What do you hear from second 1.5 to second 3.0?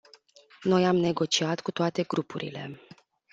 cu toate grupurile.